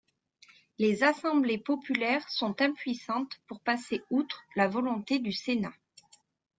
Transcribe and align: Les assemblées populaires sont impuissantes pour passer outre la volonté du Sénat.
Les 0.79 1.03
assemblées 1.03 1.59
populaires 1.59 2.27
sont 2.27 2.59
impuissantes 2.59 3.39
pour 3.45 3.59
passer 3.59 4.01
outre 4.09 4.43
la 4.55 4.67
volonté 4.67 5.19
du 5.19 5.31
Sénat. 5.31 5.73